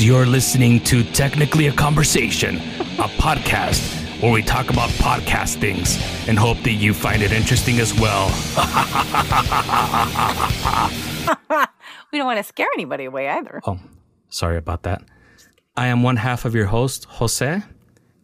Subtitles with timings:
[0.00, 5.98] You're listening to Technically a Conversation, a podcast where we talk about podcast things
[6.28, 8.28] and hope that you find it interesting as well.
[12.12, 13.62] We don't want to scare anybody away either.
[13.66, 13.78] Oh,
[14.28, 15.02] sorry about that.
[15.78, 17.62] I am one half of your host, Jose,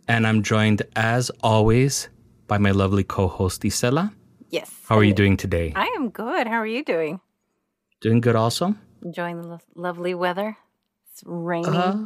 [0.06, 2.10] and I'm joined as always
[2.46, 4.12] by my lovely co host, Isela.
[4.50, 4.70] Yes.
[4.86, 5.72] How are you doing today?
[5.74, 6.46] I am good.
[6.46, 7.20] How are you doing?
[8.02, 8.74] Doing good also?
[9.02, 10.58] Enjoying the lo- lovely weather?
[11.18, 11.66] It's rainy.
[11.68, 11.96] Uh,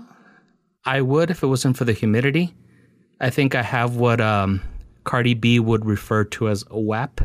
[0.87, 2.55] I would if it wasn't for the humidity.
[3.21, 4.63] I think I have what um,
[5.05, 7.21] Cardi B would refer to as a WAP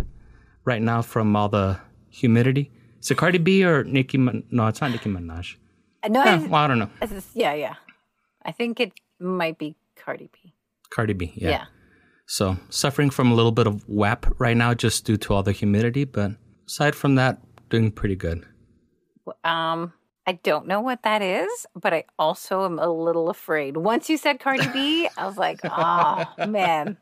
[0.66, 2.72] right now from all the humidity.
[3.02, 4.18] Is it Cardi B or Nicki?
[4.18, 5.56] Min- no, it's not Nicki Minaj.
[6.04, 6.90] Uh, no, I, well, I don't know.
[7.02, 7.76] is- yeah, yeah.
[8.44, 10.54] I think it might be Cardi B.
[10.90, 11.50] Cardi B, yeah.
[11.50, 11.66] Yeah.
[12.28, 15.54] So suffering from a little bit of WAP right now just due to all the
[15.54, 16.32] humidity, but
[16.68, 17.40] aside from that,
[17.70, 18.46] doing pretty good.
[19.46, 19.94] Um,
[20.28, 23.78] I don't know what that is, but I also am a little afraid.
[23.78, 26.98] Once you said Cardi B, I was like, oh man,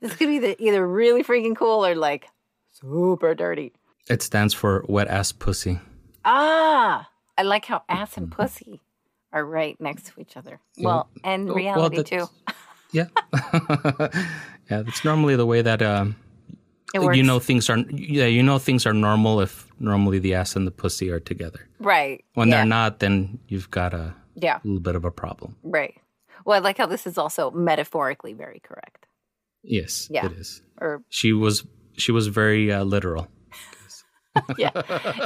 [0.00, 2.28] this could be the, either really freaking cool or like
[2.72, 3.74] super dirty.
[4.08, 5.80] It stands for wet ass pussy.
[6.24, 8.80] Ah, I like how ass and pussy
[9.32, 10.58] are right next to each other.
[10.78, 12.26] Well, and Oh, well, reality too.
[12.90, 13.08] Yeah.
[14.70, 16.16] yeah, that's normally the way that um.
[16.94, 20.66] You know things are yeah, you know things are normal if normally the ass and
[20.66, 21.60] the pussy are together.
[21.80, 22.24] right?
[22.34, 22.56] When yeah.
[22.58, 25.56] they're not, then you've got a yeah, little bit of a problem.
[25.62, 25.94] right.
[26.44, 29.06] Well, I like how this is also metaphorically very correct.
[29.64, 30.26] Yes, Yeah.
[30.26, 30.62] it is.
[30.80, 33.26] Or She was she was very uh, literal.
[34.58, 34.70] yeah,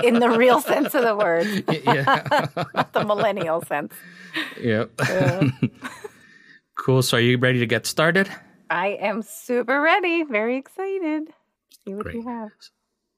[0.02, 1.47] in the real sense of the word,
[1.84, 2.24] yeah.
[2.74, 3.92] not the millennial sense.
[4.61, 4.91] yep.
[6.79, 7.02] cool.
[7.02, 8.30] So are you ready to get started?
[8.70, 10.23] I am super ready.
[10.24, 11.29] Very excited.
[11.85, 12.35] See what you Great.
[12.35, 12.51] have.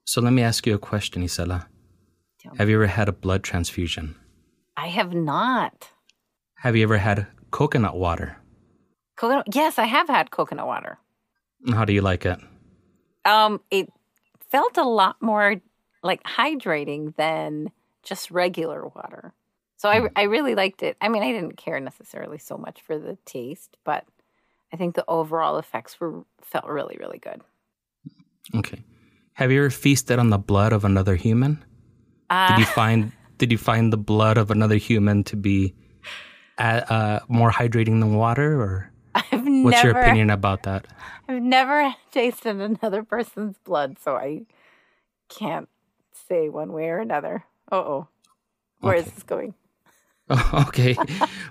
[0.04, 1.66] So let me ask you a question, Isela.
[2.58, 4.16] Have you ever had a blood transfusion?
[4.76, 5.90] I have not.
[6.56, 8.36] Have you ever had coconut water?
[9.16, 9.46] Coconut.
[9.54, 10.98] Yes, I have had coconut water.
[11.72, 12.40] How do you like it?
[13.24, 13.88] Um, it
[14.48, 15.60] felt a lot more
[16.02, 17.70] like hydrating than
[18.02, 19.32] just regular water.
[19.76, 20.96] So I, I really liked it.
[21.00, 24.04] I mean, I didn't care necessarily so much for the taste, but
[24.72, 27.42] I think the overall effects were felt really, really good.
[28.54, 28.82] Okay.
[29.34, 31.62] Have you ever feasted on the blood of another human?
[32.46, 35.74] Did Uh, you find did you find the blood of another human to be
[36.58, 40.86] uh, uh, more hydrating than water, or I've what's never, your opinion about that?
[41.28, 44.46] I've never tasted another person's blood, so I
[45.28, 45.68] can't
[46.12, 47.44] say one way or another.
[47.70, 48.08] Uh oh,
[48.80, 49.14] where is Okay.
[49.14, 49.54] this going?
[50.68, 50.96] okay.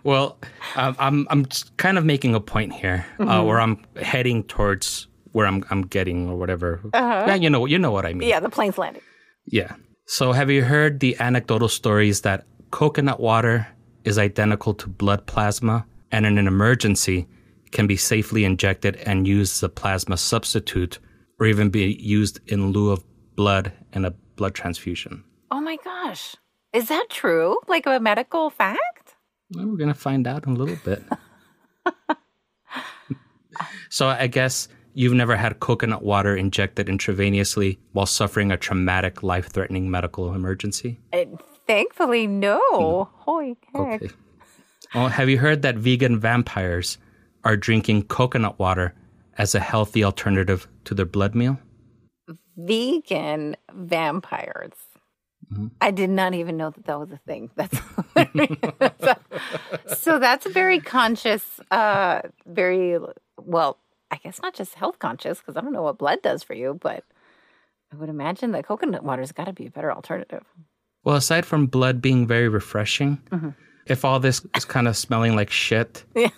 [0.04, 0.38] Well,
[0.76, 1.46] um, I'm I'm
[1.78, 3.30] kind of making a point here, Mm-hmm.
[3.30, 6.82] uh, where I'm heading towards where I'm I'm getting or whatever.
[6.94, 8.24] Yeah, you know you know what I mean.
[8.24, 8.30] Uh-huh.
[8.30, 9.04] Yeah, the plane's landing.
[9.46, 9.76] Yeah.
[10.06, 13.68] So, have you heard the anecdotal stories that coconut water
[14.04, 17.28] is identical to blood plasma and in an emergency
[17.72, 21.00] can be safely injected and used as a plasma substitute
[21.40, 23.04] or even be used in lieu of
[23.36, 25.24] blood in a blood transfusion?
[25.50, 26.36] Oh my gosh,
[26.74, 27.58] is that true?
[27.68, 29.16] Like a medical fact?
[29.54, 31.04] Well, we're going to find out in a little bit.
[33.90, 39.48] so, I guess you've never had coconut water injected intravenously while suffering a traumatic, life
[39.48, 41.00] threatening medical emergency?
[41.14, 41.26] Uh,
[41.68, 43.10] thankfully, no.
[43.14, 44.02] Holy heck.
[44.04, 44.10] Okay.
[44.94, 46.98] Well, have you heard that vegan vampires
[47.44, 48.94] are drinking coconut water
[49.38, 51.60] as a healthy alternative to their blood meal?
[52.58, 54.74] Vegan vampires.
[55.82, 57.50] I did not even know that that was a thing.
[57.56, 57.78] That's
[60.02, 62.98] so that's a very conscious, uh, very
[63.38, 63.78] well.
[64.12, 66.78] I guess not just health conscious because I don't know what blood does for you,
[66.82, 67.04] but
[67.92, 70.44] I would imagine that coconut water's got to be a better alternative.
[71.04, 73.50] Well, aside from blood being very refreshing, mm-hmm.
[73.88, 76.30] if all this is kind of smelling like shit, Yeah.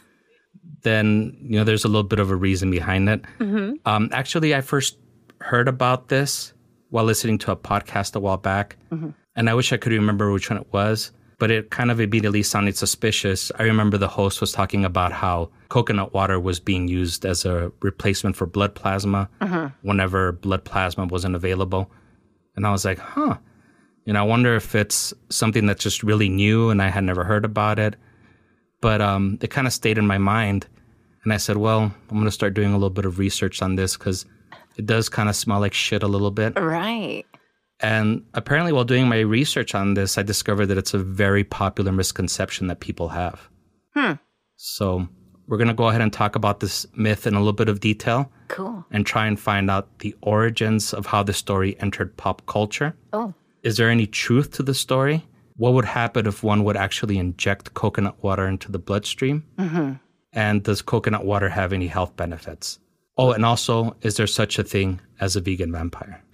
[0.84, 3.22] then you know there's a little bit of a reason behind it.
[3.40, 3.74] Mm-hmm.
[3.86, 4.98] Um, actually, I first
[5.42, 6.54] heard about this
[6.92, 9.10] while listening to a podcast a while back, mm-hmm.
[9.36, 11.12] and I wish I could remember which one it was.
[11.40, 13.52] But it kind of immediately sounded suspicious.
[13.60, 17.72] I remember the host was talking about how coconut water was being used as a
[17.82, 19.30] replacement for blood plasma
[19.82, 21.92] whenever blood plasma wasn't available.
[22.56, 23.38] And I was like, huh.
[24.06, 27.24] You know, I wonder if it's something that's just really new and I had never
[27.24, 27.96] heard about it.
[28.82, 30.68] But um, it kind of stayed in my mind.
[31.24, 33.76] And I said, well, I'm going to start doing a little bit of research on
[33.76, 34.26] this because
[34.76, 36.60] it does kind of smell like shit a little bit.
[36.60, 37.26] Right.
[37.80, 41.92] And apparently, while doing my research on this, I discovered that it's a very popular
[41.92, 43.50] misconception that people have.
[43.94, 44.14] Hmm.
[44.56, 45.08] So
[45.48, 47.82] we're going to go ahead and talk about this myth in a little bit of
[47.82, 48.86] detail Cool.
[48.92, 52.96] and try and find out the origins of how the story entered pop culture.
[53.12, 53.34] Oh,
[53.64, 55.26] Is there any truth to the story?
[55.56, 59.44] what would happen if one would actually inject coconut water into the bloodstream?
[60.34, 62.80] And does coconut water have any health benefits?
[63.20, 66.24] Oh, and also, is there such a thing as a vegan vampire?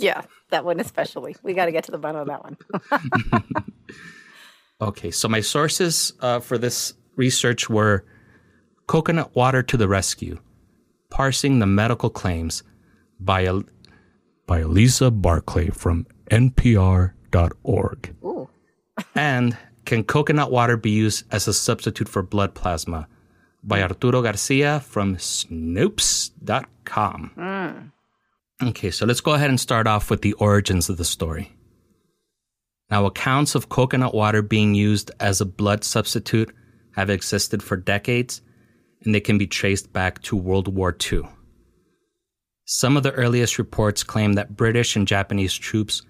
[0.00, 1.36] Yeah, that one especially.
[1.42, 2.56] We got to get to the bottom of that one.
[4.80, 8.04] Okay, so my sources uh, for this research were
[8.86, 10.38] Coconut Water to the Rescue,
[11.10, 12.62] Parsing the Medical Claims
[13.18, 13.64] by, El-
[14.46, 18.14] by Eliza Barclay from NPR.org.
[18.22, 18.48] Ooh.
[19.16, 23.08] and Can Coconut Water Be Used as a Substitute for Blood Plasma
[23.64, 27.32] by Arturo Garcia from Snopes.com.
[28.62, 31.52] Okay, so let's go ahead and start off with the origins of the story.
[32.90, 36.52] Now, accounts of coconut water being used as a blood substitute
[36.96, 38.40] have existed for decades,
[39.04, 41.28] and they can be traced back to World War II.
[42.64, 46.02] Some of the earliest reports claim that British and Japanese troops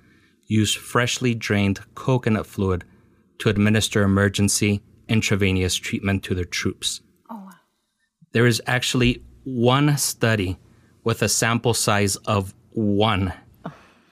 [0.47, 2.85] used freshly drained coconut fluid
[3.41, 7.00] to administer emergency intravenous treatment to their troops.
[7.31, 7.50] Oh,
[8.33, 10.59] there is actually one study
[11.09, 13.33] with a sample size of one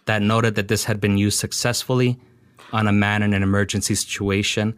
[0.07, 2.19] that noted that this had been used successfully
[2.73, 4.75] on a man in an emergency situation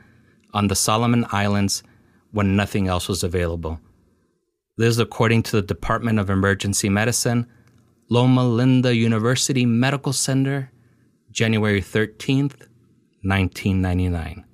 [0.53, 1.85] on the Solomon Islands
[2.32, 3.79] when nothing else was available.
[4.76, 7.47] This is according to the Department of Emergency Medicine,
[8.11, 10.73] Loma Linda University Medical Center,
[11.31, 12.67] January 13th,
[13.23, 14.44] 1999.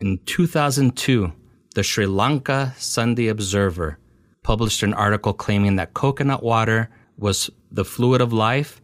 [0.00, 1.32] In 2002,
[1.76, 3.99] the Sri Lanka Sunday Observer
[4.42, 8.80] published an article claiming that coconut water was the fluid of life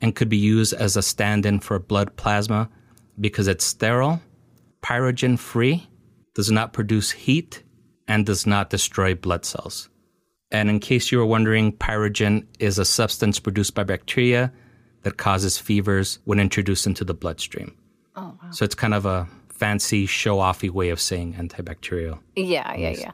[0.00, 2.68] and could be used as a stand in for blood plasma
[3.18, 4.20] because it's sterile,
[4.82, 5.86] pyrogen free,
[6.34, 7.62] does not produce heat,
[8.08, 9.88] and does not destroy blood cells.
[10.50, 14.52] And in case you were wondering, pyrogen is a substance produced by bacteria
[15.02, 17.76] that causes fevers when introduced into the bloodstream.
[18.16, 18.50] Oh, wow.
[18.50, 22.18] So it's kind of a fancy show offy way of saying antibacterial.
[22.34, 23.12] Yeah, yeah, yeah.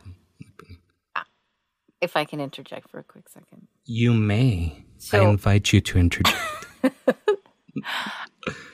[2.00, 3.68] If I can interject for a quick second.
[3.84, 4.84] You may.
[5.12, 6.36] I invite you to interject.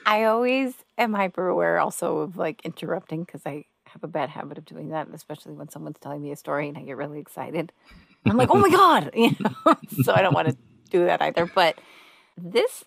[0.06, 4.58] I always am hyper aware also of like interrupting because I have a bad habit
[4.58, 7.72] of doing that, especially when someone's telling me a story and I get really excited.
[8.26, 10.56] I'm like, oh my God, you know, so I don't want to
[10.90, 11.46] do that either.
[11.46, 11.78] But
[12.36, 12.84] this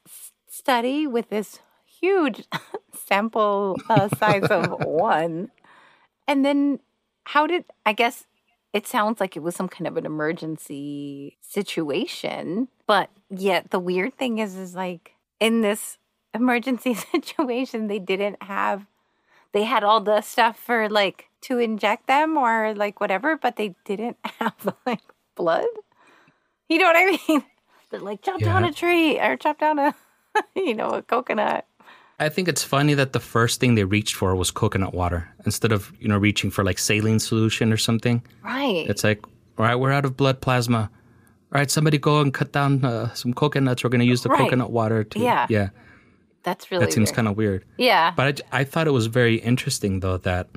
[0.47, 2.43] study with this huge
[2.93, 5.51] sample uh, size of one,
[6.27, 6.79] and then
[7.25, 8.25] how did I guess
[8.75, 14.17] it sounds like it was some kind of an emergency situation, but yet the weird
[14.17, 15.97] thing is, is like in this
[16.33, 18.85] emergency situation, they didn't have,
[19.53, 23.75] they had all the stuff for like to inject them or like whatever, but they
[23.85, 24.99] didn't have like
[25.35, 25.63] blood.
[26.67, 27.45] You know what I mean?
[27.91, 29.95] They're like chop down a tree or chop down a,
[30.53, 31.65] you know, a coconut.
[32.19, 35.71] I think it's funny that the first thing they reached for was coconut water instead
[35.71, 38.23] of, you know, reaching for like saline solution or something.
[38.43, 38.85] Right.
[38.87, 39.25] It's like,
[39.57, 40.89] all right, we're out of blood plasma.
[41.53, 43.83] All right, somebody go and cut down uh, some coconuts.
[43.83, 44.39] We're going to use the Right.
[44.39, 45.19] coconut water to.
[45.19, 45.45] Yeah.
[45.49, 45.69] Yeah.
[46.43, 47.65] That's really That seems kind of weird.
[47.77, 48.11] Yeah.
[48.15, 50.47] But I, I thought it was very interesting, though, that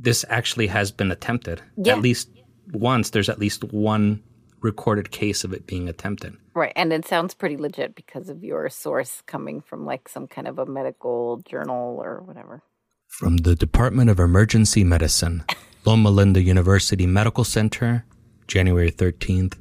[0.00, 1.62] this actually has been attempted.
[1.76, 1.94] Yeah.
[1.94, 2.28] At least
[2.72, 4.22] once, there's at least one
[4.64, 6.34] recorded case of it being attempted.
[6.54, 6.72] Right.
[6.74, 10.58] And it sounds pretty legit because of your source coming from like some kind of
[10.58, 12.62] a medical journal or whatever.
[13.06, 15.44] From the Department of Emergency Medicine,
[15.84, 18.06] Loma Linda University Medical Center,
[18.48, 19.54] January 13th,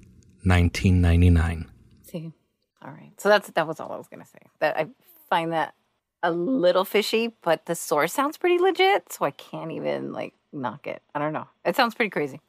[0.46, 1.70] 1999.
[2.04, 2.32] See.
[2.82, 3.12] All right.
[3.18, 4.40] So that's that was all I was gonna say.
[4.60, 4.88] That I
[5.30, 5.76] find that
[6.22, 10.88] a little fishy, but the source sounds pretty legit, so I can't even like knock
[10.88, 11.02] it.
[11.14, 11.48] I don't know.
[11.66, 12.40] It sounds pretty crazy.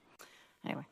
[0.65, 0.87] Anyway.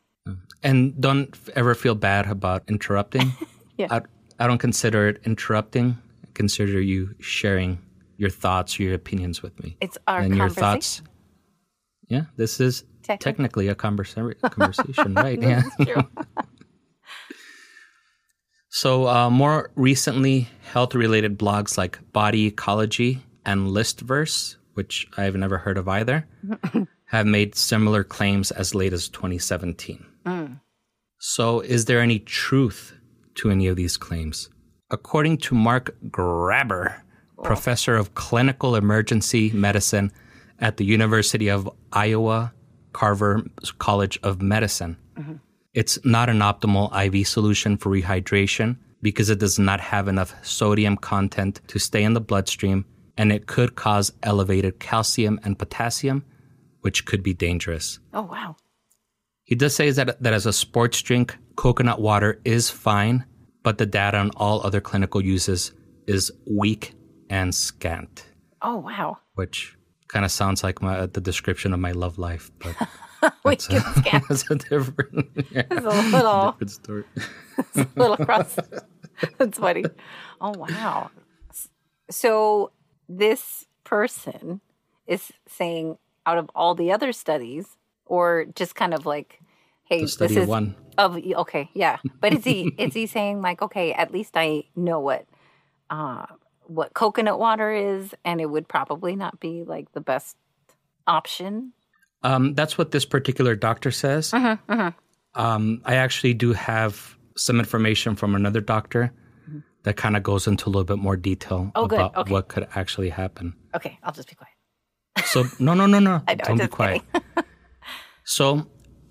[0.62, 3.32] And don't ever feel bad about interrupting.
[3.78, 3.86] Yeah.
[3.90, 4.00] I,
[4.38, 5.96] I don't consider it interrupting.
[6.22, 7.78] I consider you sharing
[8.18, 9.78] your thoughts, or your opinions with me.
[9.80, 11.00] It's our and your thoughts.
[12.06, 13.32] Yeah, this is Technically.
[13.32, 15.40] technically a conversa- conversation, right?
[15.40, 15.62] Yeah.
[15.82, 16.06] True.
[18.68, 25.58] So, uh, more recently, health related blogs like Body Ecology and Listverse, which I've never
[25.58, 26.26] heard of either,
[27.06, 30.04] have made similar claims as late as 2017.
[31.24, 32.94] So, is there any truth
[33.36, 34.50] to any of these claims?
[34.90, 37.00] According to Mark Graber,
[37.38, 37.42] oh.
[37.44, 40.10] professor of clinical emergency medicine
[40.58, 42.52] at the University of Iowa
[42.92, 43.44] Carver
[43.78, 45.34] College of Medicine, mm-hmm.
[45.74, 50.96] it's not an optimal IV solution for rehydration because it does not have enough sodium
[50.96, 52.84] content to stay in the bloodstream
[53.16, 56.24] and it could cause elevated calcium and potassium,
[56.80, 58.00] which could be dangerous.
[58.12, 58.56] Oh wow.
[59.44, 63.24] He does say that, that as a sports drink, coconut water is fine,
[63.62, 65.72] but the data on all other clinical uses
[66.06, 66.94] is weak
[67.28, 68.26] and scant.
[68.62, 69.18] Oh wow.
[69.34, 69.76] which
[70.08, 72.76] kind of sounds like my the description of my love life, but
[73.44, 73.80] that's a,
[74.28, 77.04] that's a different, yeah, a little different story.
[77.96, 78.56] little cross.
[79.38, 79.84] That's funny.
[80.40, 81.10] Oh wow.
[82.10, 82.72] So
[83.08, 84.60] this person
[85.06, 87.76] is saying out of all the other studies,
[88.12, 89.40] or just kind of like,
[89.84, 90.76] hey, this is one.
[90.98, 91.96] of okay, yeah.
[92.20, 95.24] But is he is he saying like, okay, at least I know what
[95.88, 96.26] uh
[96.66, 100.36] what coconut water is, and it would probably not be like the best
[101.06, 101.72] option.
[102.22, 104.30] Um, that's what this particular doctor says.
[104.30, 104.88] Mm-hmm,
[105.34, 109.10] Um, I actually do have some information from another doctor
[109.84, 111.78] that kind of goes into a little bit more detail Mm-hmm.
[111.80, 112.32] Oh, about Okay.
[112.32, 113.54] what could actually happen.
[113.74, 114.52] Okay, I'll just be quiet.
[115.24, 116.22] So no, no, no, no.
[116.28, 117.02] I know, Don't be quiet.
[118.24, 118.66] so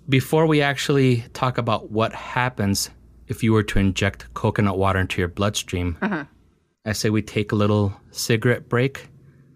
[0.08, 2.90] before we actually talk about what happens
[3.28, 6.22] if you were to inject coconut water into your bloodstream, Mm-hmm.
[6.84, 9.08] I say we take a little cigarette break.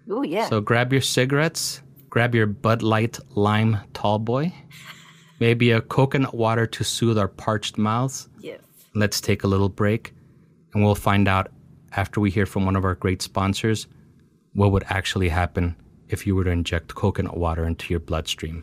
[0.09, 0.49] Oh yeah.
[0.49, 4.55] So grab your cigarettes, grab your Bud Light Lime Tall Boy,
[5.41, 8.29] maybe a coconut water to soothe our parched mouths.
[8.41, 8.61] yes.
[8.95, 10.15] Let's take a little break,
[10.73, 11.51] and we'll find out
[11.93, 13.89] after we hear from one of our great sponsors
[14.55, 15.75] what would actually happen
[16.09, 18.63] if you were to inject coconut water into your bloodstream.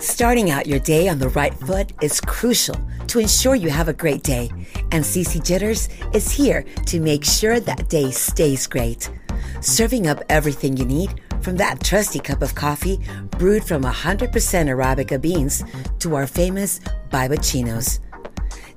[0.00, 2.74] Starting out your day on the right foot is crucial
[3.06, 4.50] to ensure you have a great day,
[4.90, 9.08] and CC Jitters is here to make sure that day stays great.
[9.60, 12.98] Serving up everything you need, from that trusty cup of coffee
[13.38, 15.62] brewed from 100% Arabica beans
[16.00, 18.00] to our famous Bibachinos.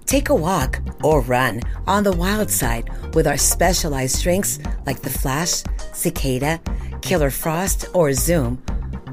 [0.05, 5.09] Take a walk or run on the wild side with our specialized drinks like the
[5.09, 6.61] Flash, Cicada,
[7.01, 8.61] Killer Frost, or Zoom.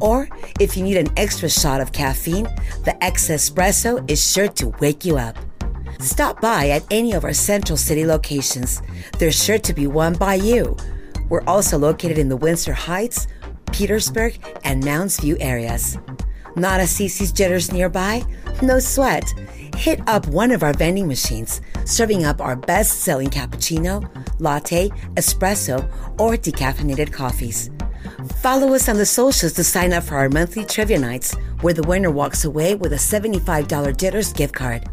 [0.00, 0.28] Or
[0.60, 2.44] if you need an extra shot of caffeine,
[2.84, 5.36] the X Espresso is sure to wake you up.
[6.00, 8.82] Stop by at any of our Central City locations.
[9.18, 10.76] There's sure to be one by you.
[11.28, 13.26] We're also located in the Windsor Heights,
[13.72, 15.98] Petersburg, and Mounds View areas.
[16.56, 18.22] Not a CC's Jitters nearby?
[18.62, 19.24] No sweat.
[19.76, 24.08] Hit up one of our vending machines, serving up our best selling cappuccino,
[24.38, 25.82] latte, espresso,
[26.20, 27.70] or decaffeinated coffees.
[28.37, 31.82] Follow us on the socials to sign up for our monthly trivia nights, where the
[31.82, 34.88] winner walks away with a $75 Jitters gift card.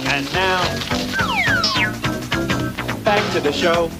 [0.00, 0.62] And now,
[3.04, 3.90] back to the show.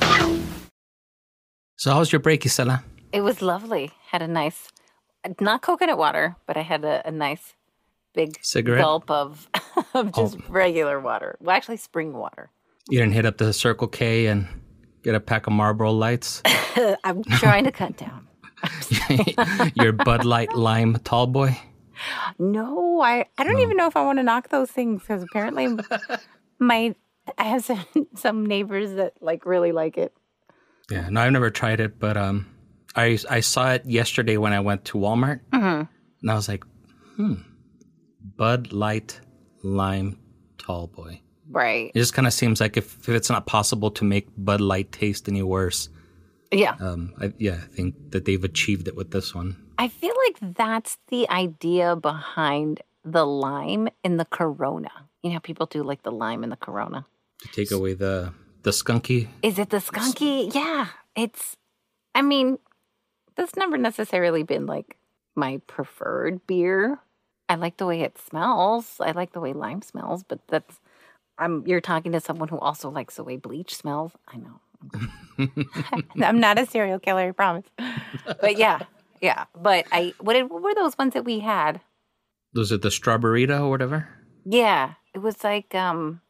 [1.77, 2.83] So, how's your break, Isela?
[3.13, 3.91] It was lovely.
[4.11, 4.69] Had a nice,
[5.41, 7.55] not coconut water, but I had a, a nice
[8.15, 8.83] big Cigarette?
[8.83, 9.49] gulp of,
[9.95, 10.29] of oh.
[10.29, 11.37] just regular water.
[11.41, 12.51] Well, actually, spring water.
[12.89, 14.49] You didn't hit up the Circle K and
[15.03, 16.43] get a pack of Marlboro Lights?
[17.05, 18.29] I'm trying to cut down.
[19.75, 21.59] your Bud Light Lime Tall Boy?
[22.39, 25.77] No, I, I don't even know if I want to knock those things because apparently
[26.59, 26.95] my
[27.39, 27.85] I have some,
[28.17, 30.15] some neighbors that like really like it.
[30.91, 32.47] Yeah, no, I've never tried it, but um,
[32.97, 35.89] I I saw it yesterday when I went to Walmart, and
[36.29, 36.65] I was like,
[37.17, 37.35] hmm,
[38.37, 39.21] Bud Light
[39.63, 40.19] Lime
[40.59, 41.21] Tall Boy.
[41.51, 41.91] Right.
[41.95, 44.93] It just kind of seems like if, if it's not possible to make Bud Light
[44.93, 45.89] taste any worse,
[46.53, 46.77] Yeah.
[46.81, 49.57] um, I, yeah, I think that they've achieved it with this one.
[49.79, 54.91] I feel like that's the idea behind the lime in the Corona.
[55.23, 57.07] You know, how people do like the lime in the Corona.
[57.43, 59.29] To take away the the skunky.
[59.43, 60.55] Is it the skunky?
[60.55, 61.57] Yeah, it's.
[62.15, 62.59] I mean,
[63.37, 64.97] that's never necessarily been like
[65.35, 66.99] my preferred beer.
[67.49, 68.97] I like the way it smells.
[69.01, 70.80] I like the way lime smells, but that's.
[71.41, 71.67] I'm.
[71.67, 74.13] You're talking to someone who also likes the way bleach smells.
[74.29, 74.61] I know.
[76.23, 77.67] I'm not a serial killer, I promise.
[78.41, 78.81] But yeah,
[79.21, 79.45] yeah.
[79.55, 80.15] But I.
[80.21, 81.81] What, did, what were those ones that we had?
[82.55, 84.09] Was it the strawberry or whatever?
[84.45, 86.21] Yeah, it was like um.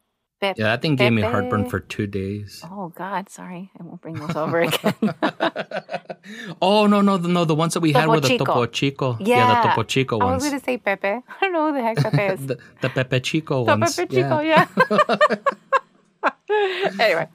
[0.41, 2.63] Pe- Yeah, that thing gave me heartburn for two days.
[2.69, 4.93] Oh God, sorry, I won't bring those over again.
[6.61, 8.45] Oh no, no, no, the ones that we had Topo were the Chico.
[8.45, 9.17] Topo Chico.
[9.19, 10.29] Yeah, the Topo Chico ones.
[10.29, 11.07] I was going to say Pepe.
[11.07, 12.45] I don't know who the heck Pepe is.
[12.51, 13.95] the, the Pepe Chico The ones.
[13.95, 14.67] Pepe Chico, yeah.
[16.99, 17.27] anyway,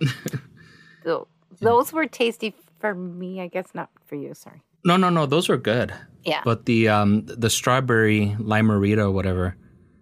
[1.04, 1.26] so
[1.60, 3.40] those were tasty for me.
[3.40, 4.34] I guess not for you.
[4.34, 4.62] Sorry.
[4.84, 5.92] No, no, no, those were good.
[6.24, 6.42] Yeah.
[6.44, 9.56] But the um the strawberry limerita or whatever,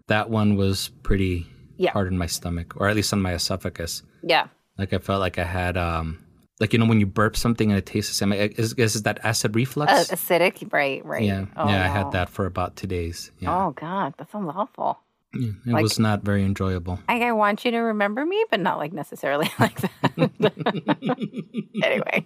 [0.09, 1.47] that one was pretty
[1.77, 1.93] Yeah.
[1.93, 4.03] hard in my stomach, or at least on my esophagus.
[4.23, 4.47] Yeah.
[4.79, 6.19] Like I felt like I had um
[6.61, 8.33] like you know when you burp something and it tastes the same.
[8.33, 9.93] Is is that acid reflux?
[9.93, 11.05] Uh, acidic, right?
[11.05, 11.23] Right.
[11.25, 13.31] yeah, Oh, yeah, I had that for about two days.
[13.41, 14.99] Yeah, Oh God, that sounds awful.
[15.35, 17.01] Yeah, it like- was not very enjoyable.
[17.09, 20.13] Like I want you to remember me, but not like necessarily like that.
[21.83, 22.25] anyway.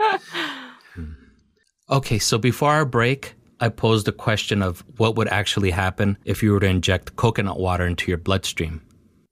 [1.90, 6.42] Okay, so before our break, I posed the question of what would actually happen if
[6.42, 8.82] you were to inject coconut water into your bloodstream.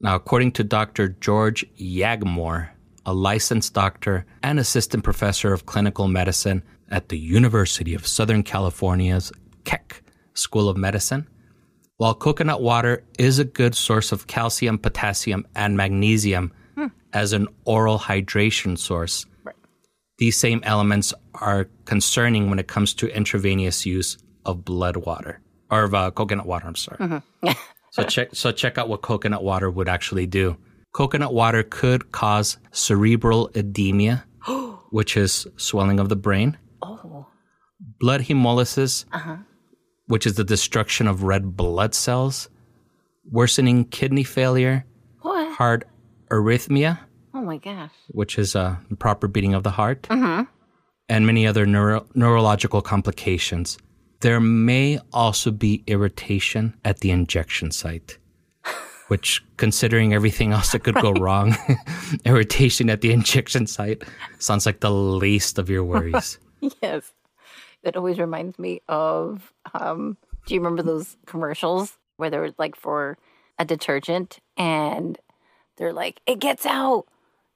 [0.00, 1.09] Now, according to Dr.
[1.09, 2.68] George Yaghmour,
[3.06, 9.33] a licensed doctor and assistant professor of clinical medicine at the University of Southern California's
[9.64, 10.02] Keck
[10.35, 11.28] School of Medicine,
[11.97, 16.88] while coconut water is a good source of calcium, potassium, and magnesium hmm.
[17.12, 19.25] as an oral hydration source,
[20.18, 25.40] these same elements are concerning when it comes to intravenous use of blood water
[25.71, 26.66] or of uh, coconut water.
[26.66, 26.99] I'm sorry.
[26.99, 27.49] Mm-hmm.
[27.90, 30.57] so check so check out what coconut water would actually do.
[30.93, 34.25] Coconut water could cause cerebral edema,
[34.90, 36.57] which is swelling of the brain.
[36.83, 37.26] Oh.
[38.00, 39.37] Blood hemolysis, uh-huh.
[40.07, 42.49] which is the destruction of red blood cells,
[43.31, 44.85] worsening kidney failure,
[45.21, 45.52] What?
[45.57, 45.85] heart
[46.31, 46.99] arrhythmia,
[47.35, 47.90] Oh my gosh.
[48.09, 50.45] which is uh, a proper beating of the heart, mm-hmm.
[51.08, 53.78] And many other neuro- neurological complications.
[54.20, 58.18] There may also be irritation at the injection site,
[59.08, 61.54] which, considering everything else that could go wrong,
[62.25, 64.02] irritation at the injection site
[64.38, 66.38] sounds like the least of your worries.
[66.82, 67.12] Yes.
[67.82, 72.75] It always reminds me of um do you remember those commercials where they were like
[72.75, 73.18] for
[73.58, 75.18] a detergent and
[75.76, 77.04] they're like, it gets out,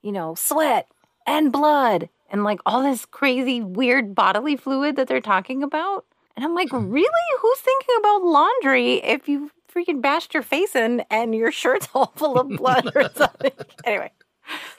[0.03, 0.87] you know, sweat
[1.27, 6.07] and blood and like all this crazy weird bodily fluid that they're talking about.
[6.37, 7.11] And I'm like, really?
[7.41, 12.13] Who's thinking about laundry if you freaking bashed your face in and your shirt's all
[12.17, 13.53] full of blood or something?
[13.85, 14.13] anyway,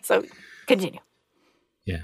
[0.01, 0.23] so
[0.67, 0.99] continue.
[1.85, 2.01] Yeah.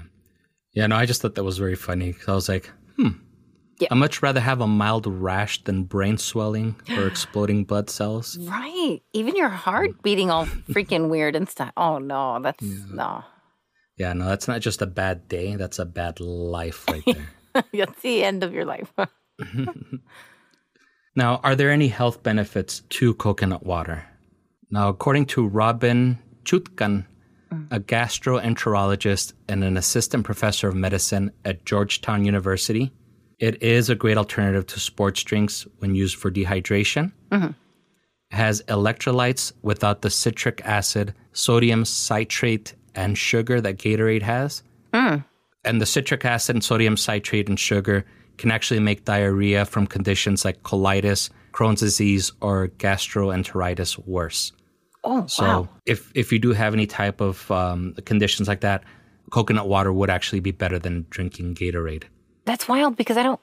[0.72, 3.08] Yeah, no, I just thought that was very funny because I was like, hmm.
[3.80, 3.88] Yeah.
[3.92, 8.36] I'd much rather have a mild rash than brain swelling or exploding blood cells.
[8.38, 9.00] Right.
[9.12, 11.72] Even your heart beating all freaking weird and stuff.
[11.76, 13.22] Oh no, that's no.
[13.98, 15.56] Yeah, no, that's not just a bad day.
[15.56, 17.02] That's a bad life right
[17.52, 17.64] there.
[17.72, 18.92] that's the end of your life.
[21.16, 24.04] now, are there any health benefits to coconut water?
[24.70, 27.06] Now, according to Robin Chutkan,
[27.52, 27.66] mm.
[27.70, 32.92] a gastroenterologist and an assistant professor of medicine at Georgetown University,
[33.38, 37.12] it is a great alternative to sports drinks when used for dehydration.
[38.30, 44.62] It has electrolytes without the citric acid, sodium citrate, and sugar that Gatorade has.
[45.64, 48.04] And the citric acid and sodium citrate and sugar
[48.38, 54.52] can actually make diarrhea from conditions like colitis, Crohn's disease, or gastroenteritis worse.
[55.04, 55.68] Oh So wow.
[55.86, 58.82] if if you do have any type of um, conditions like that,
[59.30, 62.04] coconut water would actually be better than drinking Gatorade.
[62.44, 63.40] That's wild because I don't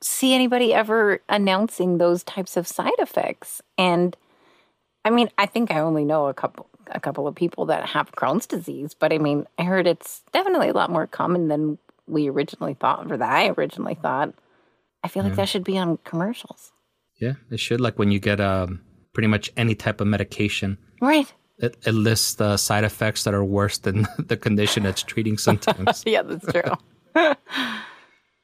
[0.00, 3.62] see anybody ever announcing those types of side effects.
[3.76, 4.16] And
[5.04, 8.12] I mean, I think I only know a couple a couple of people that have
[8.12, 12.28] Crohn's disease, but I mean, I heard it's definitely a lot more common than we
[12.28, 14.34] originally thought or that I originally thought.
[15.04, 16.72] I feel like that should be on commercials.
[17.20, 17.80] Yeah, it should.
[17.80, 18.80] Like when you get um,
[19.12, 21.32] pretty much any type of medication, Right.
[21.58, 26.02] it, it lists the side effects that are worse than the condition it's treating sometimes.
[26.06, 27.34] Yeah, that's true.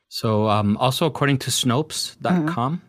[0.09, 2.83] So, um, also according to Snopes.com,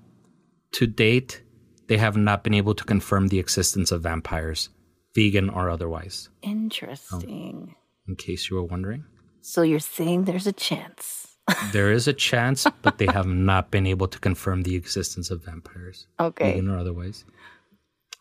[0.74, 1.41] to date,
[1.88, 4.70] they have not been able to confirm the existence of vampires,
[5.15, 7.75] vegan or otherwise, Interesting.
[8.08, 9.06] in case you were wondering.
[9.41, 11.21] So you're saying there's a chance.
[11.71, 15.45] There is a chance, but they have not been able to confirm the existence of
[15.45, 16.51] vampires, Okay.
[16.54, 17.23] vegan or otherwise.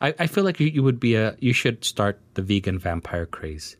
[0.00, 3.24] I, I feel like you, you would be a, you should start the vegan vampire
[3.24, 3.76] craze.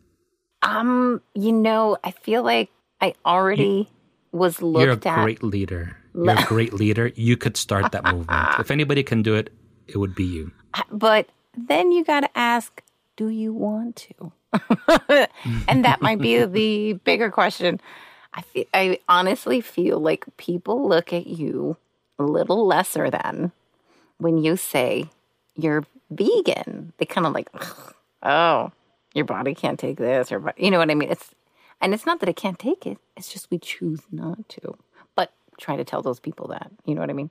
[0.63, 3.87] Um, you know, I feel like I already
[4.31, 5.23] was looked You're a at.
[5.23, 5.95] great leader.
[6.15, 7.11] You're a great leader.
[7.15, 8.59] You could start that movement.
[8.59, 9.53] If anybody can do it,
[9.85, 10.51] it would be you.
[10.91, 12.81] But then you got to ask,
[13.15, 14.31] do you want to?
[15.67, 17.79] and that might be the bigger question.
[18.33, 21.77] I I honestly feel like people look at you
[22.19, 23.51] a little lesser than
[24.17, 25.09] when you say
[25.55, 26.93] you're vegan.
[26.97, 27.49] They kind of like,
[28.23, 28.71] oh,
[29.13, 31.11] your body can't take this, or you know what I mean.
[31.11, 31.33] It's
[31.81, 32.97] and it's not that it can't take it.
[33.17, 34.77] It's just we choose not to.
[35.15, 37.29] But try to tell those people that, you know what I mean.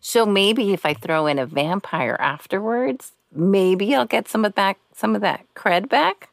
[0.00, 4.78] So maybe if I throw in a vampire afterwards, maybe I'll get some of back,
[4.94, 6.30] some of that cred back.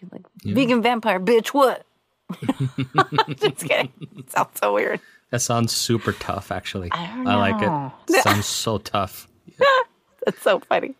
[0.00, 1.84] Be like, vegan vampire, bitch, what?
[3.36, 3.92] just kidding.
[4.16, 5.00] It sounds so weird.
[5.30, 6.90] That sounds super tough, actually.
[6.92, 7.92] I don't like know.
[8.08, 8.22] it.
[8.22, 9.28] Sounds so tough.
[10.24, 10.94] That's so funny.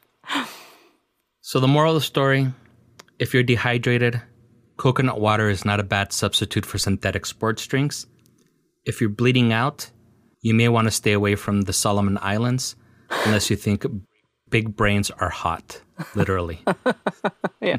[1.42, 2.48] So, the moral of the story
[3.18, 4.20] if you're dehydrated,
[4.78, 8.06] coconut water is not a bad substitute for synthetic sports drinks.
[8.84, 9.90] If you're bleeding out,
[10.40, 12.74] you may want to stay away from the Solomon Islands
[13.24, 13.86] unless you think
[14.52, 15.80] big brains are hot,
[16.14, 16.60] literally.
[17.60, 17.78] Yeah.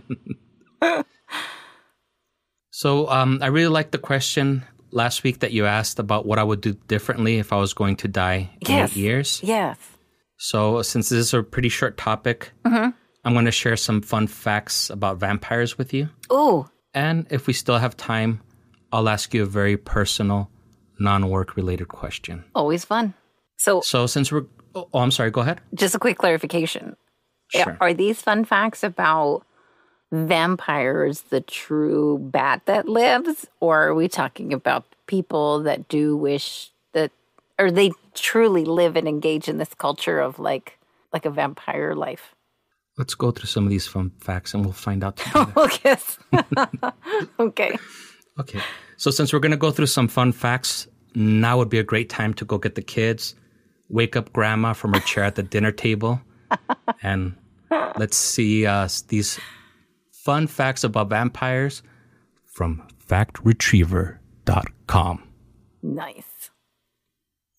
[2.71, 4.63] So um, I really like the question.
[4.91, 7.95] last week that you asked about what I would do differently if I was going
[7.97, 8.91] to die in Yes.
[8.91, 9.41] eight years.
[9.43, 9.77] Yes.
[10.37, 14.89] So, since this is a pretty short topic, I'm going to share some fun facts
[14.89, 16.09] about vampires with you.
[16.29, 16.67] Oh.
[16.93, 18.41] And if we still have time,
[18.91, 20.49] I'll ask you a very personal,
[20.99, 22.43] non work related question.
[22.53, 23.13] Always fun.
[23.57, 24.45] So, So, since we're.
[24.75, 25.61] Oh, I'm sorry, go ahead.
[25.73, 26.95] just a quick clarification.
[27.49, 27.77] Sure.
[27.79, 29.43] Are these fun facts about
[30.11, 36.71] vampires, the true bat that lives, or are we talking about people that do wish
[36.93, 37.11] that,
[37.59, 40.77] or they truly live and engage in this culture of like,
[41.11, 42.33] like a vampire life?
[42.97, 45.21] Let's go through some of these fun facts and we'll find out.
[45.55, 46.17] Well, yes.
[47.39, 47.77] okay.
[48.39, 48.59] Okay.
[48.97, 52.09] So since we're going to go through some fun facts, now would be a great
[52.09, 53.35] time to go get the kids,
[53.89, 56.21] wake up grandma from her chair at the dinner table,
[57.03, 57.35] and
[57.97, 59.39] let's see uh, these
[60.11, 61.83] fun facts about vampires
[62.45, 65.23] from factretriever.com.
[65.81, 66.49] Nice.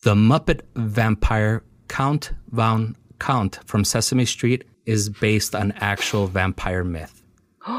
[0.03, 7.23] The Muppet vampire Count Von Count from Sesame Street is based on actual vampire myth.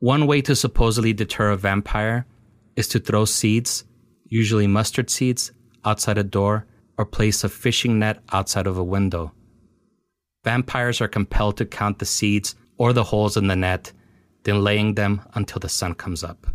[0.00, 2.26] One way to supposedly deter a vampire
[2.76, 3.84] is to throw seeds,
[4.24, 5.52] usually mustard seeds,
[5.84, 6.66] outside a door
[6.98, 9.32] or place a fishing net outside of a window.
[10.44, 13.92] Vampires are compelled to count the seeds or the holes in the net,
[14.44, 16.46] then laying them until the sun comes up.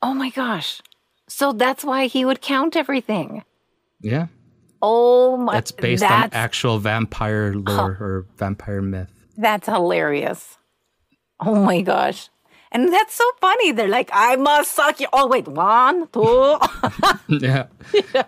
[0.00, 0.80] Oh my gosh.
[1.28, 3.44] So that's why he would count everything.
[4.00, 4.26] Yeah.
[4.80, 9.12] Oh my That's based on actual vampire lore or vampire myth.
[9.36, 10.58] That's hilarious.
[11.38, 12.30] Oh my gosh.
[12.74, 13.72] And that's so funny.
[13.72, 15.06] They're like, I must suck you.
[15.12, 16.56] Oh, wait, one, two.
[17.28, 17.66] yeah.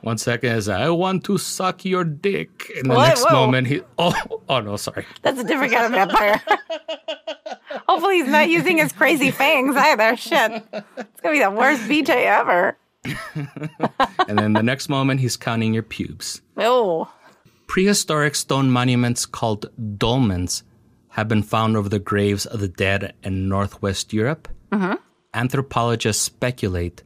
[0.03, 2.71] One second is I want to suck your dick.
[2.77, 3.33] And the Whoa, next whoa.
[3.33, 4.15] moment he oh
[4.51, 5.07] oh no, sorry.
[5.23, 6.43] that's a different kind of vampire.
[7.89, 10.15] Hopefully, he's not using his crazy fangs either.
[10.17, 10.63] Shit.
[10.73, 12.77] It's going to be the worst BJ ever.
[14.29, 16.41] And then the next moment he's counting your pubes.
[16.57, 17.13] Oh,
[17.67, 19.67] Prehistoric stone monuments called
[19.99, 20.63] dolmens
[21.15, 24.49] have been found over the graves of the dead in northwest Europe.
[24.73, 24.95] Mm-hmm.
[25.33, 27.05] Anthropologists speculate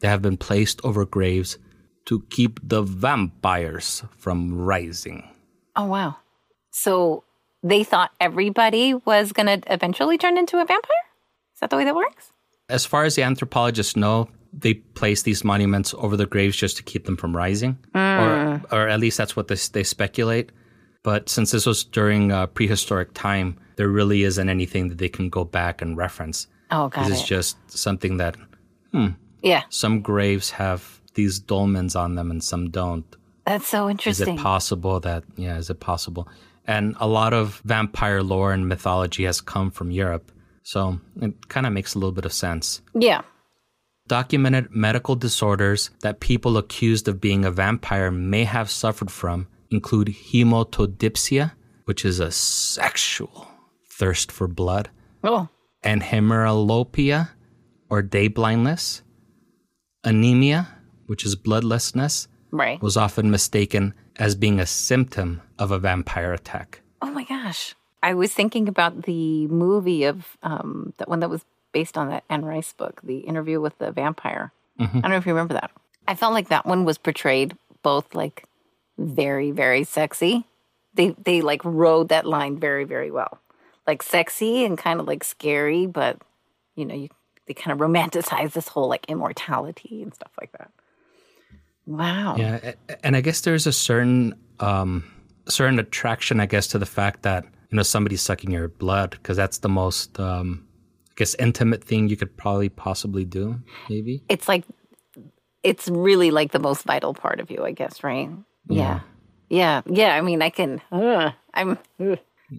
[0.00, 1.56] they have been placed over graves
[2.04, 5.26] to keep the vampires from rising.
[5.74, 6.16] oh wow.
[6.70, 7.24] So
[7.62, 11.06] they thought everybody was going to eventually turn into a vampire?
[11.54, 12.32] Is that the way that works?
[12.68, 16.82] As far as the anthropologists know, they place these monuments over the graves just to
[16.82, 17.98] keep them from rising, hmm.
[17.98, 20.52] or or at least that's what they, they speculate.
[21.06, 25.28] But since this was during uh, prehistoric time, there really isn't anything that they can
[25.28, 26.48] go back and reference.
[26.72, 28.34] Oh, got This is just something that
[29.40, 33.04] yeah, some graves have these dolmens on them and some don't.
[33.44, 34.34] that's so interesting.
[34.34, 35.58] Is it possible that yeah?
[35.58, 36.26] Is it possible?
[36.66, 40.32] And a lot of vampire lore and mythology has come from Europe,
[40.64, 42.82] so it kind of makes a little bit of sense.
[42.98, 43.22] yeah.
[44.08, 50.08] Documented medical disorders that people accused of being a vampire may have suffered from include
[50.08, 51.52] hematodipsia,
[51.84, 53.48] which is a sexual
[53.88, 54.90] thirst for blood,
[55.24, 55.48] Oh,
[55.82, 57.30] and hemeralopia,
[57.88, 59.02] or day blindness.
[60.04, 60.68] Anemia,
[61.06, 62.80] which is bloodlessness, right.
[62.80, 66.80] was often mistaken as being a symptom of a vampire attack.
[67.02, 67.74] Oh my gosh.
[68.02, 72.22] I was thinking about the movie of um, that one that was based on that
[72.30, 74.52] Anne Rice book, The Interview with the Vampire.
[74.78, 75.70] I don't know if you remember that.
[76.06, 78.44] I felt like that one was portrayed both like
[78.98, 80.44] very, very sexy.
[80.94, 83.40] They they like rode that line very, very well.
[83.86, 86.20] Like sexy and kind of like scary, but
[86.74, 87.08] you know, you
[87.46, 90.70] they kind of romanticize this whole like immortality and stuff like that.
[91.86, 92.36] Wow.
[92.36, 92.72] Yeah,
[93.04, 95.04] and I guess there's a certain um,
[95.48, 99.36] certain attraction, I guess, to the fact that you know somebody's sucking your blood because
[99.36, 100.66] that's the most, um,
[101.10, 103.60] I guess, intimate thing you could probably possibly do.
[103.88, 104.22] Maybe.
[104.28, 104.64] it's like
[105.62, 108.30] it's really like the most vital part of you, I guess, right?
[108.68, 109.00] Yeah.
[109.48, 109.82] Yeah.
[109.86, 110.14] Yeah.
[110.16, 112.16] I mean, I can, uh, I'm, uh,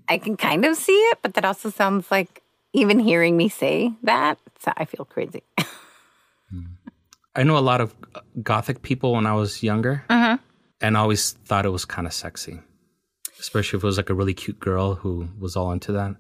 [0.10, 2.42] I can kind of see it, but that also sounds like
[2.74, 5.44] even hearing me say that, so I feel crazy.
[7.36, 7.94] I know a lot of
[8.42, 10.04] gothic people when I was younger,
[10.82, 12.60] and I always thought it was kind of sexy,
[13.40, 16.16] especially if it was like a really cute girl who was all into that.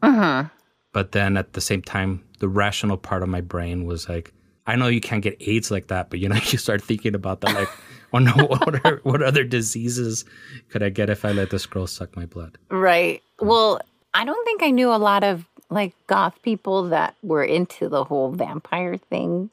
[0.93, 4.31] But then at the same time, the rational part of my brain was like,
[4.65, 7.41] I know you can't get AIDS like that, but you know, you start thinking about
[7.41, 7.69] that, like,
[8.13, 10.25] oh no, what, are, what other diseases
[10.69, 12.57] could I get if I let this girl suck my blood?
[12.69, 13.21] right.
[13.39, 13.79] Well,
[14.13, 18.03] I don't think I knew a lot of like goth people that were into the
[18.03, 19.51] whole vampire thing,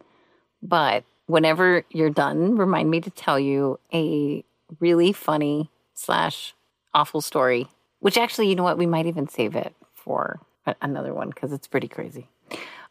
[0.63, 4.43] but whenever you're done, remind me to tell you a
[4.81, 6.55] really funny slash
[6.95, 7.69] awful story.
[8.01, 8.79] Which actually, you know what?
[8.79, 10.41] We might even save it for
[10.81, 12.29] another one because it's pretty crazy.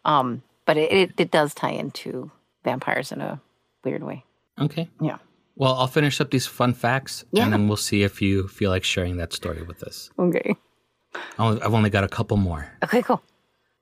[0.05, 2.31] Um, but it, it it does tie into
[2.63, 3.39] vampires in a
[3.83, 4.23] weird way.
[4.59, 4.89] Okay.
[5.01, 5.17] Yeah.
[5.55, 7.43] Well, I'll finish up these fun facts Yeah.
[7.43, 10.09] and then we'll see if you feel like sharing that story with us.
[10.17, 10.55] Okay.
[11.37, 12.71] I'll- I've only got a couple more.
[12.83, 13.21] Okay, cool.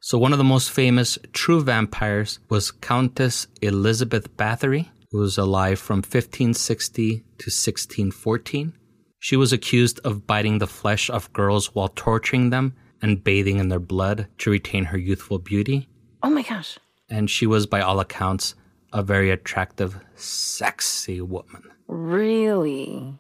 [0.02, 5.80] So, one of the most famous true vampires was Countess Elizabeth Bathory, who was alive
[5.80, 8.74] from 1560 to 1614.
[9.20, 13.70] She was accused of biting the flesh of girls while torturing them and bathing in
[13.70, 15.88] their blood to retain her youthful beauty.
[16.24, 16.80] Oh my gosh.
[17.10, 18.56] And she was, by all accounts,
[18.94, 21.64] a very attractive, sexy woman.
[21.88, 23.14] Really?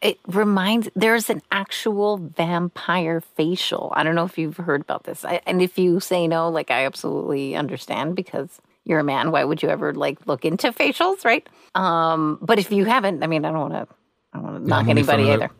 [0.00, 3.92] It reminds there's an actual vampire facial.
[3.94, 5.24] I don't know if you've heard about this.
[5.24, 9.30] I, and if you say no, like I absolutely understand because you're a man.
[9.30, 11.48] Why would you ever like look into facials, right?
[11.76, 13.94] Um, but if you haven't, I mean, I don't want to,
[14.32, 15.50] I don't want to knock anybody familiar- either.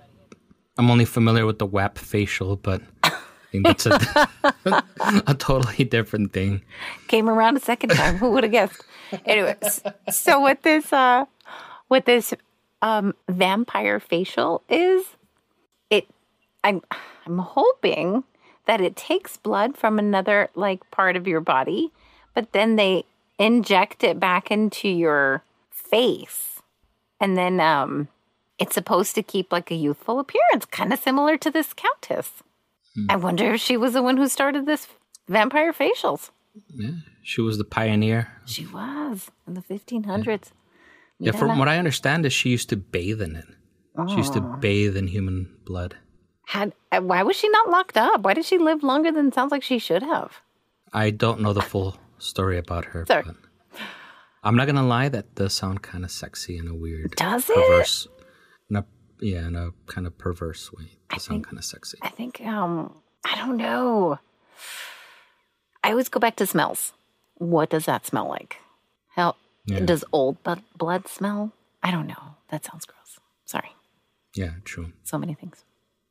[0.79, 2.81] I'm only familiar with the WAP facial, but
[3.53, 4.29] think that's a,
[5.27, 6.63] a totally different thing.
[7.09, 8.17] Came around a second time.
[8.17, 8.83] Who would have guessed?
[9.27, 11.27] Anyways, so what this, uh,
[11.89, 12.35] what this
[12.81, 15.05] um, vampire facial is,
[15.91, 16.09] it,
[16.65, 16.81] I'm,
[17.27, 18.25] I'm hoping
[18.67, 21.93] that it takes blood from another like part of your body,
[22.35, 23.05] but then they
[23.39, 26.63] inject it back into your face,
[27.21, 28.09] and then um,
[28.59, 32.43] it's supposed to keep like a youthful appearance, kind of similar to this countess.
[33.09, 34.87] I wonder if she was the one who started this
[35.29, 36.31] vampire facials.
[36.75, 36.91] Yeah,
[37.23, 38.29] She was the pioneer.
[38.45, 40.51] She was in the 1500s.
[41.19, 43.47] Yeah, from what I understand, is she used to bathe in it.
[44.09, 44.57] She used to Oh.
[44.61, 45.97] bathe in human blood.
[46.47, 48.23] Had uh, why was she not locked up?
[48.23, 50.41] Why did she live longer than it sounds like she should have?
[50.93, 53.05] I don't know the full story about her.
[53.07, 53.23] Sorry.
[53.25, 53.37] But
[54.43, 57.55] I'm not gonna lie, that does sound kind of sexy in a weird, Does it?
[57.55, 58.09] perverse,
[59.23, 60.85] yeah, in a kind of perverse way.
[61.11, 61.99] It does sound kind of sexy.
[62.03, 62.93] I think um
[63.25, 64.19] I don't know.
[65.85, 66.93] I always go back to smells.
[67.35, 68.59] What does that smell like?
[69.17, 69.81] How Yeah.
[69.81, 70.37] does old
[70.79, 71.53] blood smell?
[71.83, 72.37] I don't know.
[72.51, 73.19] That sounds gross.
[73.45, 73.71] Sorry.
[74.37, 74.93] Yeah, true.
[75.05, 75.65] So many things.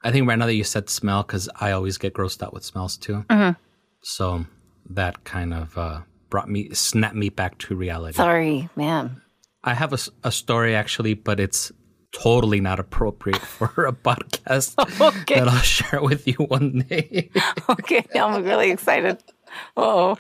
[0.04, 2.64] I think right now that you said smell, because I always get grossed out with
[2.66, 3.24] smells too.
[3.30, 3.60] Mm-hmm.
[4.02, 4.46] So
[4.90, 8.16] that kind of uh, brought me, snapped me back to reality.
[8.18, 9.22] Sorry, man.
[9.64, 9.94] I have
[10.24, 11.72] a story actually, but it's
[12.12, 15.36] totally not appropriate for a podcast Okay.
[15.40, 17.30] that I'll share with you one day.
[17.70, 19.24] Okay, I'm really excited.
[19.78, 20.18] Oh,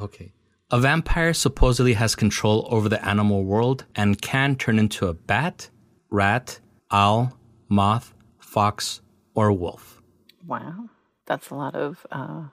[0.00, 0.32] okay.
[0.70, 5.70] A vampire supposedly has control over the animal world and can turn into a bat,
[6.10, 7.32] rat, owl,
[7.68, 9.00] moth, fox,
[9.34, 10.02] or wolf.
[10.46, 10.88] wow.
[11.26, 12.44] That's a lot of uh,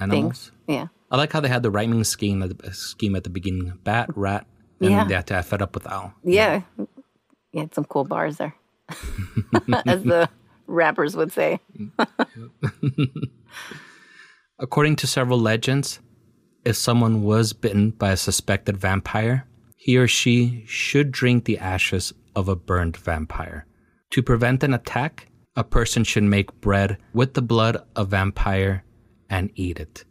[0.00, 0.22] Animals.
[0.22, 0.52] things.
[0.66, 0.86] Yeah.
[1.12, 4.10] I like how they had the rhyming scheme at the, scheme at the beginning: bat,
[4.16, 4.46] rat,
[4.80, 5.04] and Yeah.
[5.04, 6.12] they had to have fed up with owl.
[6.24, 6.62] Yeah.
[7.54, 8.52] You had some cool bars there,
[9.86, 10.28] as the
[10.66, 11.60] rappers would say.
[14.58, 16.00] According to several legends,
[16.64, 22.12] if someone was bitten by a suspected vampire, he or she should drink the ashes
[22.34, 23.66] of a burned vampire.
[24.10, 28.82] To prevent an attack, a person should make bread with the blood of a vampire
[29.30, 30.04] and eat it.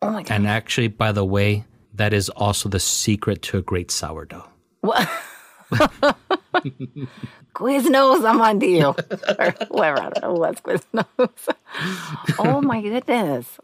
[0.00, 0.32] Oh my God.
[0.32, 4.48] And actually, by the way, that is also the secret to a great sourdough.
[4.80, 5.08] What?
[7.54, 8.86] Quiznos, I'm on to you.
[9.38, 11.54] or whoever, I don't know who was Quiznos.
[12.38, 13.58] oh my goodness.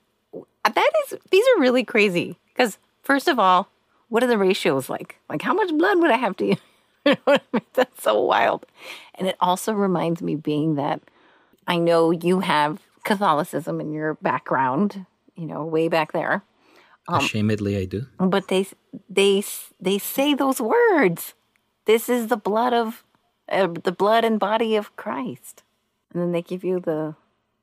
[0.64, 2.36] That is, these are really crazy.
[2.52, 3.68] Because, first of all,
[4.08, 5.16] what are the ratios like?
[5.28, 6.60] Like, how much blood would I have to eat?
[7.06, 7.66] You know what I mean?
[7.72, 8.66] That's so wild.
[9.14, 11.00] And it also reminds me, being that
[11.66, 16.42] I know you have Catholicism in your background, you know, way back there.
[17.08, 18.06] Um, Ashamedly, I do.
[18.18, 18.66] but they
[19.08, 19.42] they
[19.80, 21.32] they say those words.
[21.90, 23.03] This is the blood of
[23.50, 25.64] uh, the blood and body of Christ,
[26.12, 27.16] and then they give you the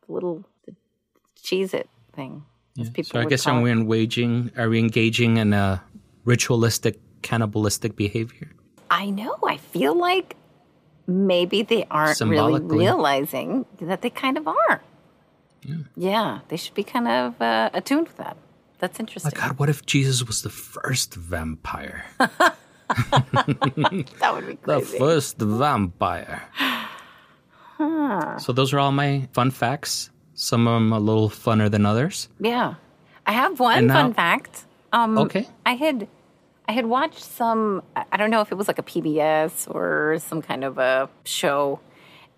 [0.10, 0.76] little the
[1.42, 2.44] cheese it thing.
[2.76, 4.52] people So I guess are we engaging?
[4.58, 5.82] Are we engaging in a
[6.26, 8.52] ritualistic, cannibalistic behavior?
[8.92, 9.38] I know.
[9.48, 10.36] I feel like
[11.08, 14.82] maybe they aren't really realizing that they kind of are.
[15.96, 18.36] Yeah, they should be kind of uh, attuned with that.
[18.80, 19.32] That's interesting.
[19.34, 19.48] My.
[19.48, 22.04] God, what if Jesus was the first vampire?
[22.89, 26.43] that would be The first vampire.
[28.39, 30.10] So those are all my fun facts.
[30.34, 32.30] Some of them a little funner than others.
[32.39, 32.76] Yeah,
[33.26, 34.65] I have one now- fun fact.
[34.93, 35.47] Um, Okay.
[35.65, 36.08] I had
[36.69, 40.41] I had watched some I don't know if it was like a PBS or some
[40.41, 41.80] kind of a show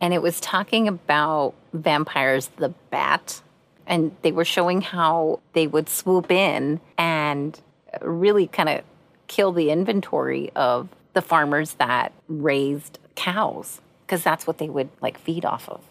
[0.02, 3.42] and it was talking about vampires the bat
[3.86, 7.60] and they were showing how they would swoop in and
[8.02, 8.82] really kind of
[9.30, 15.18] kill the inventory of the farmers that raised cows because that's what they would like
[15.18, 15.82] feed off of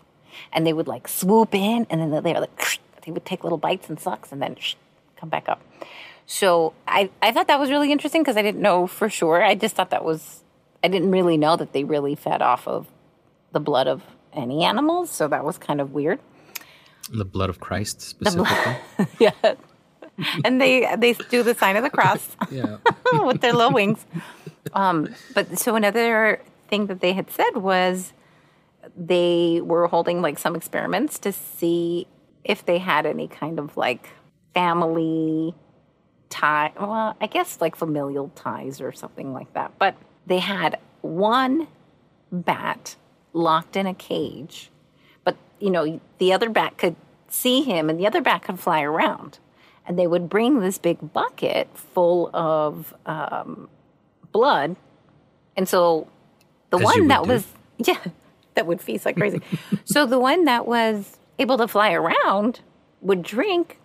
[0.52, 3.58] and they would like swoop in and then they were like they would take little
[3.58, 4.54] bites and sucks and then
[5.16, 5.60] come back up
[6.26, 9.42] So I, I thought that was really interesting because I didn't know for sure.
[9.42, 10.42] I just thought that was,
[10.84, 12.86] I didn't really know that they really fed off of
[13.52, 14.02] the blood of
[14.34, 15.08] any animals.
[15.10, 16.18] So that was kind of weird.
[17.10, 18.76] The blood of Christ specifically.
[19.18, 19.54] yeah.
[20.44, 22.78] and they they do the sign of the cross yeah.
[23.12, 24.04] with their little wings.
[24.72, 28.12] Um, but so another thing that they had said was
[28.96, 32.06] they were holding like some experiments to see
[32.44, 34.10] if they had any kind of like
[34.54, 35.54] family
[36.28, 36.72] tie.
[36.78, 39.72] Well, I guess like familial ties or something like that.
[39.78, 41.68] But they had one
[42.30, 42.96] bat
[43.32, 44.70] locked in a cage,
[45.24, 46.96] but you know the other bat could
[47.28, 49.38] see him, and the other bat could fly around.
[49.88, 53.68] And they would bring this big bucket full of um,
[54.32, 54.76] blood,
[55.56, 56.06] and so
[56.70, 57.30] the As one that do.
[57.30, 57.46] was
[57.78, 57.98] yeah
[58.54, 59.40] that would feast like crazy.
[59.84, 62.60] so the one that was able to fly around
[63.00, 63.80] would drink,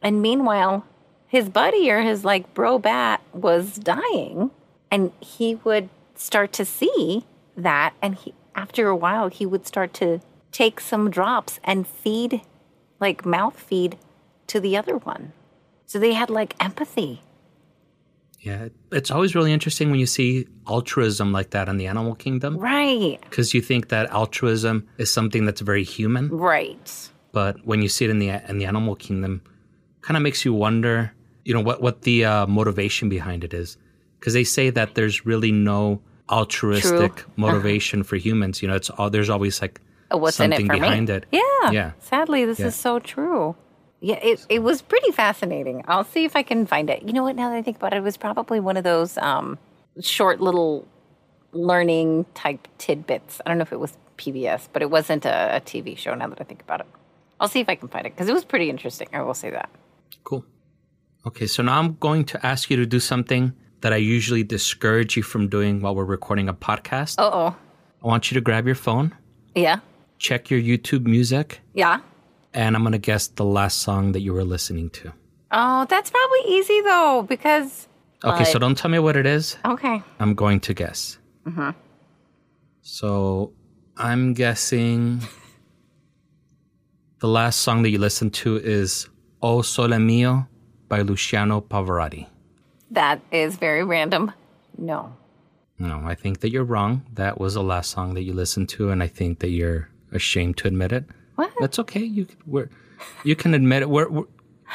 [0.00, 0.86] and meanwhile
[1.26, 4.50] his buddy or his like bro bat was dying,
[4.90, 7.24] and he would start to see
[7.56, 10.20] that, and he after a while he would start to
[10.52, 12.42] take some drops and feed
[13.00, 13.96] like mouth feed
[14.46, 15.32] to the other one.
[15.90, 17.20] So they had like empathy.
[18.40, 18.68] Yeah.
[18.92, 23.18] It's always really interesting when you see altruism like that in the animal kingdom Right.
[23.28, 26.28] because you think that altruism is something that's very human.
[26.30, 27.10] Right.
[27.32, 29.42] but when you see it in the in the animal kingdom,
[30.02, 31.12] kind of makes you wonder,
[31.44, 33.76] you know, what what the uh, motivation behind it is,
[34.18, 37.32] because they say that there's really no altruistic True.
[37.36, 38.62] motivation for humans.
[38.62, 39.80] You know, it's all there's always like
[40.12, 41.14] Uh, What's in something behind me?
[41.16, 41.22] it.
[41.32, 41.70] Yeah.
[41.78, 41.90] Yeah.
[42.00, 42.68] Sadly, this Yeah.
[42.70, 43.54] is so true.
[44.00, 45.84] Yeah, it, it was pretty fascinating.
[45.86, 47.02] I'll see if I can find it.
[47.02, 47.36] You know what?
[47.36, 49.58] Now that I think about it, it was probably one of those um,
[50.00, 50.86] short little
[51.52, 53.40] learning type tidbits.
[53.44, 56.14] I don't know if it was PBS, but it wasn't a, a TV show.
[56.14, 56.86] Now that I think about it,
[57.40, 59.08] I'll see if I can find it because it was pretty interesting.
[59.12, 59.68] I will say that.
[60.24, 60.44] Cool.
[61.26, 65.16] Okay, so now I'm going to ask you to do something that I usually discourage
[65.16, 67.18] you from doing while we're recording a podcast.
[67.18, 67.56] Uh oh.
[68.02, 69.14] I want you to grab your phone,
[69.54, 69.80] Yeah.
[70.18, 72.00] check your YouTube music, Yeah.
[72.54, 75.12] And I'm going to guess the last song that you were listening to.
[75.52, 77.88] Oh, that's probably easy though because.
[78.22, 79.56] Okay, so don't tell me what it is.
[79.64, 80.02] Okay.
[80.18, 81.18] I'm going to guess.
[81.46, 81.70] Mm-hmm.
[82.82, 83.52] So
[83.96, 85.20] I'm guessing
[87.20, 89.08] the last song that you listened to is
[89.42, 90.46] O Sole Mio
[90.88, 92.26] by Luciano Pavarotti.
[92.90, 94.32] That is very random.
[94.76, 95.14] No.
[95.78, 97.06] No, I think that you're wrong.
[97.14, 100.58] That was the last song that you listened to, and I think that you're ashamed
[100.58, 101.04] to admit it.
[101.40, 101.52] What?
[101.58, 102.04] That's okay.
[102.04, 102.68] You can, we're,
[103.24, 103.88] you can admit it.
[103.88, 104.26] We're, we're,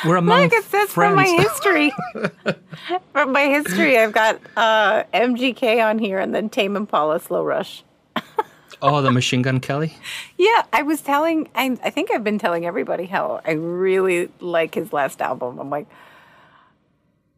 [0.04, 1.94] we're among Look, it says from my history.
[3.12, 7.84] from my history, I've got uh, MGK on here and then Tame Impala Slow Rush.
[8.82, 9.96] oh, the Machine Gun Kelly?
[10.40, 14.74] Yeah, I was telling, I, I think I've been telling everybody how I really like
[14.74, 15.60] his last album.
[15.60, 15.86] I'm like,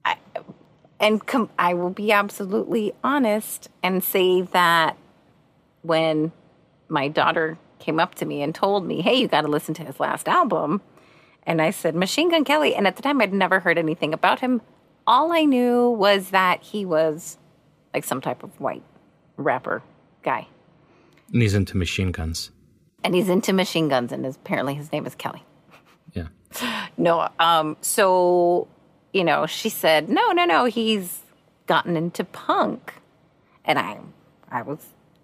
[0.06, 0.16] I,
[1.02, 4.96] and com- I will be absolutely honest and say that
[5.82, 6.32] when
[6.88, 9.84] my daughter came up to me and told me, hey, you got to listen to
[9.84, 10.82] his last album.
[11.44, 12.76] And I said, Machine Gun Kelly.
[12.76, 14.62] And at the time, I'd never heard anything about him.
[15.06, 17.38] All I knew was that he was
[17.94, 18.84] like some type of white
[19.38, 19.82] rapper
[20.24, 20.48] guy.
[21.32, 22.52] And he's into machine guns.
[23.04, 25.44] And he's into machine guns, and his, apparently his name is Kelly.
[26.13, 26.28] Yeah.
[27.00, 28.68] No, um, so
[29.13, 31.22] you know, she said, no, no, no, he's
[31.66, 32.94] gotten into punk,
[33.66, 34.00] and I,
[34.52, 34.80] I was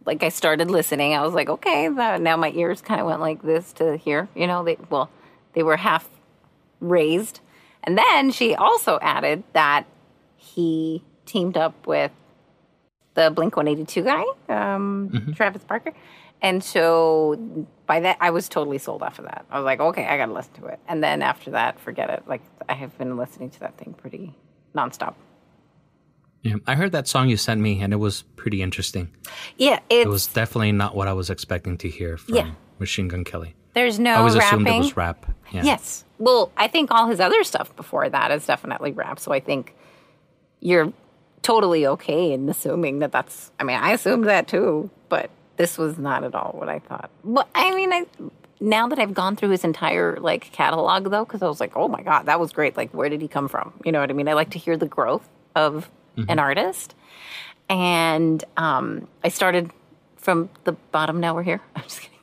[0.05, 1.13] like, I started listening.
[1.13, 4.27] I was like, okay, that, now my ears kind of went like this to here.
[4.35, 5.09] You know, they well,
[5.53, 6.09] they were half
[6.79, 7.39] raised,
[7.83, 9.85] and then she also added that
[10.35, 12.11] he teamed up with
[13.13, 15.93] the Blink 182 guy, um, Travis Barker.
[16.41, 19.45] And so by that, I was totally sold off of that.
[19.49, 20.79] I was like, okay, I got to listen to it.
[20.87, 22.23] And then after that, forget it.
[22.27, 24.35] Like, I have been listening to that thing pretty
[24.75, 25.13] nonstop.
[26.43, 26.55] Yeah.
[26.67, 29.09] I heard that song you sent me, and it was pretty interesting.
[29.57, 32.51] Yeah, It was definitely not what I was expecting to hear from Yeah.
[32.79, 33.55] Machine Gun Kelly.
[33.73, 35.25] there's no I always assumed it was rap.
[35.51, 35.63] Yeah.
[35.63, 36.03] Yes.
[36.19, 39.19] Well, I think all his other stuff before that is definitely rap.
[39.19, 39.73] So I think
[40.59, 40.91] you're
[41.41, 43.51] totally okay in assuming that that's.
[43.59, 47.09] I mean, I assumed that too, but this was not at all what I thought.
[47.23, 48.05] But I mean, I
[48.59, 51.87] now that I've gone through his entire like catalog though, because I was like, oh
[51.87, 52.75] my god, that was great.
[52.77, 53.73] Like, where did he come from?
[53.83, 54.27] You know what I mean?
[54.27, 56.95] I like to hear the growth of an artist,
[57.69, 59.71] and um, I started
[60.17, 61.19] from the bottom.
[61.19, 61.61] Now we're here.
[61.75, 62.19] I'm just kidding.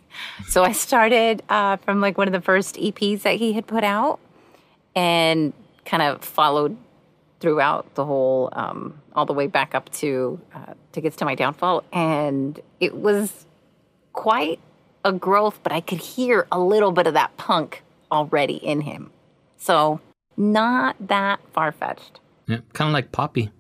[0.49, 3.85] So I started uh, from like one of the first EPs that he had put
[3.85, 4.21] out,
[4.95, 5.53] and
[5.85, 6.77] kind of followed
[7.41, 11.85] throughout the whole, um, all the way back up to uh, "Tickets to My Downfall,"
[11.93, 13.47] and it was
[14.13, 14.61] quite
[15.05, 15.61] a growth.
[15.63, 17.83] But I could hear a little bit of that punk
[18.13, 19.11] already in him,
[19.57, 20.01] so
[20.37, 22.21] not that far fetched.
[22.47, 23.51] Yeah, kind of like Poppy.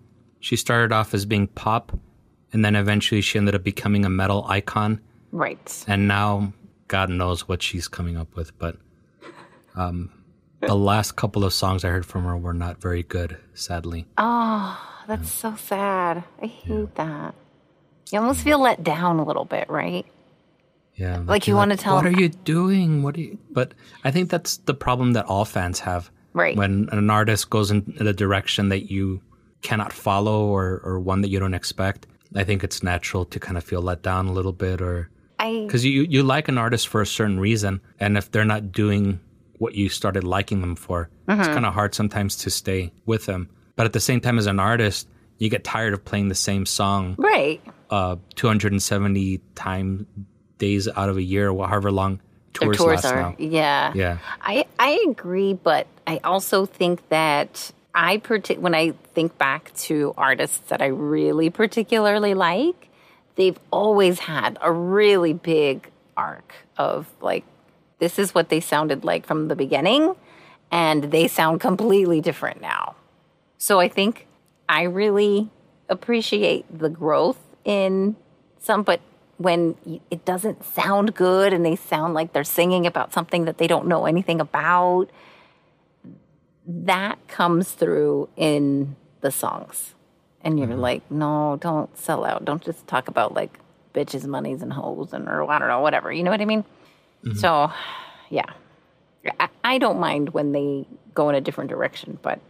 [0.40, 1.92] She started off as being pop,
[2.52, 5.00] and then eventually she ended up becoming a metal icon.
[5.32, 5.84] Right.
[5.86, 6.52] And now,
[6.88, 8.58] God knows what she's coming up with.
[8.58, 8.76] But
[9.76, 10.10] um,
[10.60, 14.06] the last couple of songs I heard from her were not very good, sadly.
[14.18, 16.24] Oh, that's so sad.
[16.42, 17.34] I hate that.
[18.10, 20.04] You almost feel let down a little bit, right?
[20.96, 23.02] Yeah, Like you you're wanna tell What are you doing?
[23.02, 23.38] What are you?
[23.50, 23.72] But
[24.04, 26.10] I think that's the problem that all fans have.
[26.34, 26.56] Right.
[26.56, 29.22] When an artist goes in the direction that you
[29.62, 33.56] cannot follow or or one that you don't expect, I think it's natural to kind
[33.58, 37.00] of feel let down a little bit, or because you you like an artist for
[37.00, 39.20] a certain reason, and if they're not doing
[39.58, 41.52] what you started liking them for, it's Mm-hmm.
[41.54, 43.48] kind of hard sometimes to stay with them.
[43.76, 45.06] But at the same time, as an artist,
[45.38, 47.60] you get tired of playing the same song right.
[47.90, 50.06] uh, 270 time
[50.58, 52.20] days out of a year, however long
[52.52, 53.20] tours, tours last are.
[53.20, 53.34] now.
[53.38, 53.92] Yeah.
[53.94, 54.18] Yeah.
[54.42, 60.14] I I agree, but I also think that I partic- when I think back to
[60.16, 62.88] artists that I really particularly like,
[63.36, 67.44] they've always had a really big arc of like
[67.98, 70.14] this is what they sounded like from the beginning
[70.70, 72.94] and they sound completely different now.
[73.58, 74.26] So I think
[74.68, 75.50] I really
[75.88, 78.16] appreciate the growth in
[78.58, 79.00] some, but
[79.36, 79.74] when
[80.10, 83.86] it doesn't sound good and they sound like they're singing about something that they don't
[83.86, 85.08] know anything about,
[86.70, 89.94] that comes through in the songs.
[90.42, 90.80] And you're mm-hmm.
[90.80, 92.44] like, no, don't sell out.
[92.44, 93.58] Don't just talk about like
[93.94, 96.12] bitches, monies, and hoes, and or I don't know, whatever.
[96.12, 96.64] You know what I mean?
[97.24, 97.38] Mm-hmm.
[97.38, 97.70] So,
[98.30, 98.46] yeah,
[99.38, 102.40] I, I don't mind when they go in a different direction, but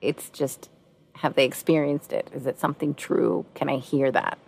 [0.00, 0.68] it's just
[1.14, 2.28] have they experienced it?
[2.32, 3.44] Is it something true?
[3.54, 4.38] Can I hear that?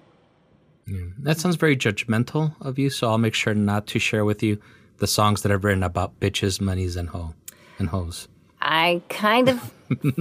[1.18, 4.60] That sounds very judgmental of you, so I'll make sure not to share with you
[4.98, 7.34] the songs that I've written about bitches, monies, and ho
[7.78, 8.28] and hoes.
[8.64, 9.72] I kind of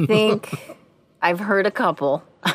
[0.06, 0.76] think
[1.22, 2.24] I've heard a couple.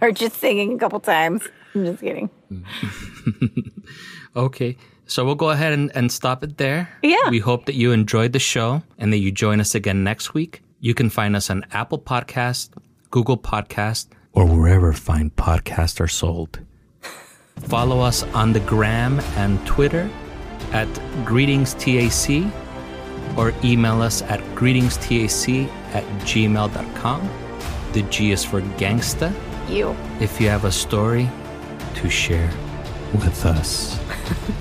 [0.00, 1.48] or just singing a couple times.
[1.74, 2.30] I'm just kidding.
[4.36, 4.76] Okay,
[5.06, 6.90] so we'll go ahead and, and stop it there.
[7.02, 7.30] Yeah.
[7.30, 10.62] We hope that you enjoyed the show and that you join us again next week.
[10.78, 12.68] You can find us on Apple Podcast,
[13.10, 16.60] Google Podcast, or wherever fine podcasts are sold.
[17.60, 20.10] Follow us on the gram and Twitter
[20.72, 20.88] at
[21.24, 22.65] greetingstac
[23.36, 27.30] or email us at greetingstac at gmail.com.
[27.92, 29.32] The G is for gangsta.
[29.68, 29.96] You.
[30.20, 31.28] If you have a story
[31.94, 32.50] to share
[33.12, 33.98] with us.